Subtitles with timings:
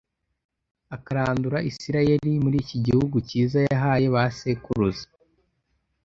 [0.95, 5.05] akarandura Isirayeli muri iki gihugu cyiza yahaye ba sekuruza